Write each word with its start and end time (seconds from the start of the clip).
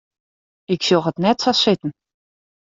Ik 0.73 0.81
sjoch 0.83 1.09
it 1.11 1.17
net 1.23 1.37
sa 1.43 1.51
sitten. 1.63 1.91